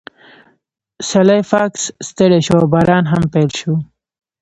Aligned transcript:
سلای 1.09 1.41
فاکس 1.51 1.81
ستړی 2.07 2.39
شو 2.45 2.55
او 2.61 2.65
باران 2.73 3.03
هم 3.11 3.23
پیل 3.33 3.49
شو 3.59 3.73